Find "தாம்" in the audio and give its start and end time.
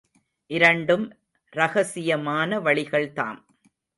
3.13-3.45